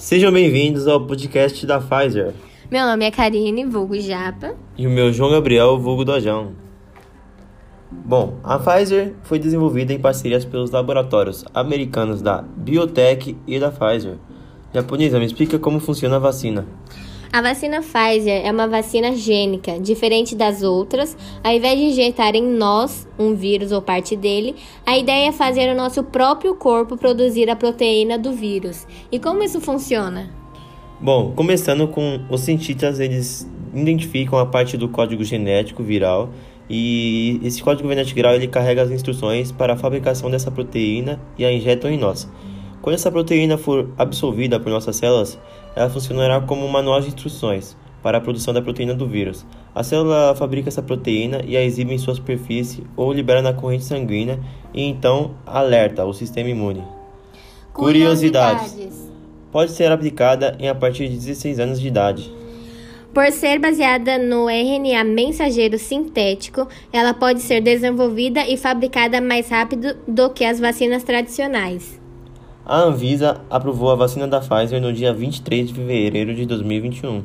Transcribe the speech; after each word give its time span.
Sejam 0.00 0.32
bem-vindos 0.32 0.88
ao 0.88 0.98
podcast 0.98 1.66
da 1.66 1.78
Pfizer. 1.78 2.32
Meu 2.70 2.86
nome 2.86 3.04
é 3.04 3.10
Karine, 3.10 3.66
vulgo 3.66 4.00
Japa. 4.00 4.56
E 4.78 4.86
o 4.86 4.90
meu 4.90 5.12
João 5.12 5.30
Gabriel, 5.30 5.78
vulgo 5.78 6.06
Dojão. 6.06 6.52
Bom, 7.92 8.38
a 8.42 8.58
Pfizer 8.58 9.12
foi 9.24 9.38
desenvolvida 9.38 9.92
em 9.92 9.98
parcerias 9.98 10.42
pelos 10.42 10.70
laboratórios 10.70 11.44
americanos 11.52 12.22
da 12.22 12.40
Biotech 12.40 13.36
e 13.46 13.60
da 13.60 13.70
Pfizer. 13.70 14.16
Japonesa, 14.72 15.18
me 15.18 15.26
explica 15.26 15.58
como 15.58 15.78
funciona 15.78 16.16
a 16.16 16.18
vacina. 16.18 16.66
A 17.32 17.40
vacina 17.40 17.80
Pfizer 17.80 18.44
é 18.44 18.50
uma 18.50 18.66
vacina 18.66 19.12
gênica, 19.12 19.78
diferente 19.78 20.34
das 20.34 20.64
outras. 20.64 21.16
Ao 21.44 21.52
invés 21.52 21.78
de 21.78 21.84
injetar 21.84 22.34
em 22.34 22.42
nós 22.42 23.06
um 23.16 23.36
vírus 23.36 23.70
ou 23.70 23.80
parte 23.80 24.16
dele, 24.16 24.56
a 24.84 24.98
ideia 24.98 25.28
é 25.28 25.32
fazer 25.32 25.72
o 25.72 25.76
nosso 25.76 26.02
próprio 26.02 26.56
corpo 26.56 26.96
produzir 26.96 27.48
a 27.48 27.54
proteína 27.54 28.18
do 28.18 28.32
vírus. 28.32 28.84
E 29.12 29.20
como 29.20 29.44
isso 29.44 29.60
funciona? 29.60 30.28
Bom, 31.00 31.30
começando 31.30 31.86
com 31.86 32.20
os 32.28 32.40
cientistas, 32.40 32.98
eles 32.98 33.48
identificam 33.72 34.36
a 34.36 34.44
parte 34.44 34.76
do 34.76 34.88
código 34.88 35.22
genético 35.22 35.84
viral 35.84 36.30
e 36.68 37.40
esse 37.44 37.62
código 37.62 37.88
genético 37.88 38.16
viral 38.16 38.34
ele 38.34 38.48
carrega 38.48 38.82
as 38.82 38.90
instruções 38.90 39.52
para 39.52 39.74
a 39.74 39.76
fabricação 39.76 40.28
dessa 40.28 40.50
proteína 40.50 41.20
e 41.38 41.44
a 41.44 41.52
injetam 41.52 41.92
em 41.92 41.96
nós. 41.96 42.28
Quando 42.82 42.94
essa 42.94 43.10
proteína 43.10 43.58
for 43.58 43.90
absorvida 43.98 44.58
por 44.58 44.70
nossas 44.70 44.96
células, 44.96 45.38
ela 45.76 45.90
funcionará 45.90 46.40
como 46.40 46.64
um 46.64 46.68
manual 46.68 47.00
de 47.00 47.08
instruções 47.08 47.76
para 48.02 48.18
a 48.18 48.20
produção 48.20 48.54
da 48.54 48.62
proteína 48.62 48.94
do 48.94 49.06
vírus. 49.06 49.44
A 49.74 49.82
célula 49.82 50.34
fabrica 50.34 50.68
essa 50.68 50.82
proteína 50.82 51.42
e 51.46 51.56
a 51.56 51.62
exibe 51.62 51.92
em 51.92 51.98
sua 51.98 52.14
superfície 52.14 52.82
ou 52.96 53.12
libera 53.12 53.42
na 53.42 53.52
corrente 53.52 53.84
sanguínea 53.84 54.40
e 54.72 54.82
então 54.82 55.32
alerta 55.46 56.04
o 56.06 56.14
sistema 56.14 56.48
imune. 56.48 56.82
Curiosidades. 57.72 59.10
Pode 59.52 59.72
ser 59.72 59.92
aplicada 59.92 60.56
em 60.58 60.68
a 60.68 60.74
partir 60.74 61.08
de 61.08 61.16
16 61.16 61.60
anos 61.60 61.80
de 61.80 61.88
idade. 61.88 62.32
Por 63.12 63.30
ser 63.32 63.58
baseada 63.58 64.16
no 64.16 64.48
RNA 64.48 65.02
mensageiro 65.02 65.76
sintético, 65.76 66.68
ela 66.92 67.12
pode 67.12 67.40
ser 67.40 67.60
desenvolvida 67.60 68.48
e 68.48 68.56
fabricada 68.56 69.20
mais 69.20 69.50
rápido 69.50 69.96
do 70.06 70.30
que 70.30 70.44
as 70.44 70.60
vacinas 70.60 71.02
tradicionais. 71.02 71.99
A 72.64 72.78
Anvisa 72.78 73.40
aprovou 73.48 73.90
a 73.90 73.94
vacina 73.94 74.28
da 74.28 74.40
Pfizer 74.40 74.80
no 74.80 74.92
dia 74.92 75.12
23 75.12 75.68
de 75.68 75.74
fevereiro 75.74 76.34
de 76.34 76.44
2021. 76.44 77.24